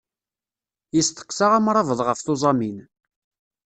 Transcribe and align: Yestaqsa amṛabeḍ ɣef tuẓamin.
Yestaqsa 0.95 1.45
amṛabeḍ 1.57 1.99
ɣef 2.03 2.19
tuẓamin. 2.21 2.77